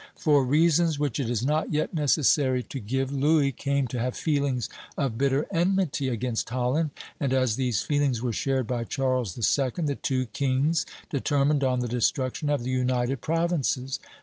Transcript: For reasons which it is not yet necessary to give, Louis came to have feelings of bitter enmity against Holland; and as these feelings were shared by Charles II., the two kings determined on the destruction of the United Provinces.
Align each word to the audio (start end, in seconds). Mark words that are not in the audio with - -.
For 0.15 0.43
reasons 0.43 0.97
which 0.97 1.19
it 1.19 1.29
is 1.29 1.45
not 1.45 1.71
yet 1.71 1.93
necessary 1.93 2.63
to 2.63 2.79
give, 2.79 3.11
Louis 3.11 3.51
came 3.51 3.85
to 3.89 3.99
have 3.99 4.17
feelings 4.17 4.67
of 4.97 5.15
bitter 5.15 5.45
enmity 5.51 6.07
against 6.07 6.49
Holland; 6.49 6.89
and 7.19 7.31
as 7.31 7.55
these 7.55 7.83
feelings 7.83 8.19
were 8.19 8.33
shared 8.33 8.65
by 8.65 8.83
Charles 8.83 9.37
II., 9.37 9.83
the 9.85 9.93
two 10.01 10.25
kings 10.33 10.87
determined 11.11 11.63
on 11.63 11.81
the 11.81 11.87
destruction 11.87 12.49
of 12.49 12.63
the 12.63 12.71
United 12.71 13.21
Provinces. 13.21 13.99